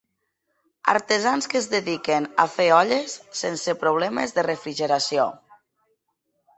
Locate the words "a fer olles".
2.45-3.15